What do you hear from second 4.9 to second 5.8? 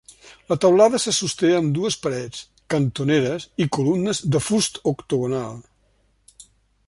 octogonal.